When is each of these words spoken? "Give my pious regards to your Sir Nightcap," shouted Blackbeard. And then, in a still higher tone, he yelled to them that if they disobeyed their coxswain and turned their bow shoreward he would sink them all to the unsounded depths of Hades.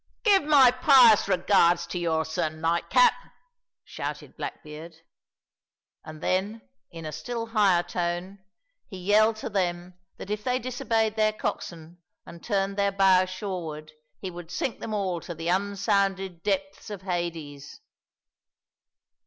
"Give 0.23 0.43
my 0.45 0.71
pious 0.71 1.27
regards 1.27 1.85
to 1.85 1.99
your 1.99 2.25
Sir 2.25 2.49
Nightcap," 2.49 3.13
shouted 3.85 4.35
Blackbeard. 4.35 4.95
And 6.03 6.23
then, 6.23 6.63
in 6.89 7.05
a 7.05 7.11
still 7.11 7.45
higher 7.45 7.83
tone, 7.83 8.39
he 8.87 8.97
yelled 8.97 9.35
to 9.35 9.47
them 9.49 9.93
that 10.17 10.31
if 10.31 10.43
they 10.43 10.57
disobeyed 10.57 11.15
their 11.17 11.33
coxswain 11.33 11.99
and 12.25 12.43
turned 12.43 12.77
their 12.77 12.91
bow 12.91 13.25
shoreward 13.25 13.91
he 14.19 14.31
would 14.31 14.49
sink 14.49 14.79
them 14.79 14.95
all 14.95 15.21
to 15.21 15.35
the 15.35 15.49
unsounded 15.49 16.41
depths 16.41 16.89
of 16.89 17.03
Hades. 17.03 17.79